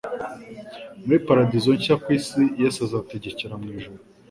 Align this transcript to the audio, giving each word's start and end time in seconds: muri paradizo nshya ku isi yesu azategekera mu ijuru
muri 1.05 1.17
paradizo 1.27 1.69
nshya 1.77 1.95
ku 2.03 2.07
isi 2.17 2.41
yesu 2.61 2.79
azategekera 2.87 3.53
mu 3.61 3.67
ijuru 3.77 3.99